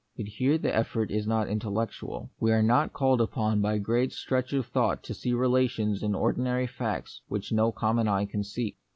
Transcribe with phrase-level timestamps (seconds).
[0.17, 2.31] But here the effort is not intellectual.
[2.39, 6.65] We are not called upon by great stretch of thought to see relations in ordinary
[6.65, 8.77] facts which no common eye can see.